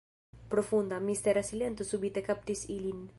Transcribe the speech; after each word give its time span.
Profunda, 0.53 0.97
mistera 1.09 1.45
silento 1.51 1.87
subite 1.91 2.27
kaptis 2.31 2.69
ilin. 2.81 3.09